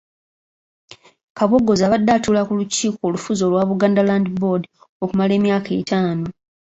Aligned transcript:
Kabogoza 1.37 1.83
abadde 1.85 2.11
atuula 2.17 2.41
ku 2.47 2.53
lukiiko 2.59 3.01
olufuzi 3.09 3.41
olwa 3.47 3.67
Buganda 3.69 4.01
Land 4.07 4.27
Board 4.39 4.63
okumala 5.03 5.31
emyaka 5.39 5.69
etaano. 5.79 6.27